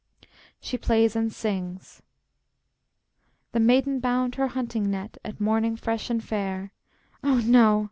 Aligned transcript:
[She 0.59 0.79
plays 0.79 1.15
and 1.15 1.31
sings.] 1.31 2.01
The 3.51 3.59
maiden 3.59 3.99
bound 3.99 4.33
her 4.33 4.47
hunting 4.47 4.89
net 4.89 5.19
At 5.23 5.39
morning 5.39 5.75
fresh 5.75 6.09
and 6.09 6.23
fair 6.23 6.71
Ah, 7.23 7.39
no! 7.45 7.79